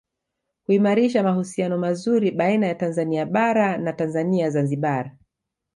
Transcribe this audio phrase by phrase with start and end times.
[0.65, 5.11] Kuimarisha mahusiano mazuri baina ya Tanzania Bara na Tanzania Zanzibar